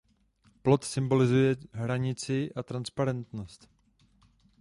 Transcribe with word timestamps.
Plot 0.63 0.83
symbolizuje 0.83 1.55
hranici 1.73 2.49
a 2.55 2.63
transparentnost. 2.63 3.69